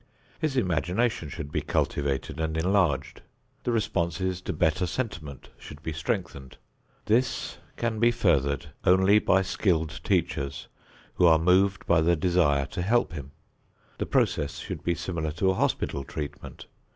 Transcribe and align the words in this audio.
His 0.39 0.57
imagination 0.57 1.29
should 1.29 1.51
be 1.51 1.61
cultivated 1.61 2.39
and 2.39 2.57
enlarged. 2.57 3.21
The 3.65 3.71
responses 3.71 4.41
to 4.41 4.51
better 4.51 4.87
sentiment 4.87 5.49
should 5.59 5.83
be 5.83 5.93
strengthened. 5.93 6.57
This 7.05 7.59
can 7.77 7.99
be 7.99 8.09
furthered 8.09 8.71
only 8.83 9.19
by 9.19 9.43
skilled 9.43 9.99
teachers 10.03 10.67
who 11.13 11.27
are 11.27 11.37
moved 11.37 11.85
by 11.85 12.01
the 12.01 12.15
desire 12.15 12.65
to 12.65 12.81
help 12.81 13.13
him. 13.13 13.29
The 13.99 14.07
process 14.07 14.57
should 14.57 14.81
be 14.83 14.95
similar 14.95 15.31
to 15.33 15.51
a 15.51 15.53
hospital 15.53 16.03
treatment. 16.03 16.65